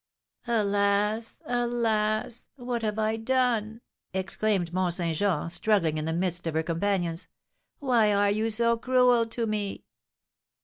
"Alas! 0.47 1.37
alas! 1.45 2.49
What 2.55 2.81
have 2.81 2.97
I 2.97 3.17
done?" 3.17 3.81
exclaimed 4.15 4.73
Mont 4.73 4.95
Saint 4.95 5.15
Jean, 5.15 5.47
struggling 5.51 5.99
in 5.99 6.05
the 6.05 6.11
midst 6.13 6.47
of 6.47 6.55
her 6.55 6.63
companions. 6.63 7.27
"Why 7.77 8.11
are 8.11 8.31
you 8.31 8.49
so 8.49 8.77
cruel 8.77 9.27
to 9.27 9.45
me?" 9.45 9.83